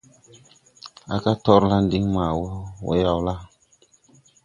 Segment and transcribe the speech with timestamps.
[1.13, 2.49] À ga: «Torla la diŋ ma wɔ
[2.83, 3.33] mo yawla?».